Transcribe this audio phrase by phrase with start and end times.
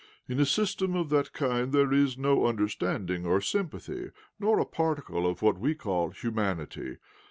[0.27, 4.65] In a system of that kind there is no understand ing or sympathy, nor a
[4.65, 6.97] particle of what we call humanity.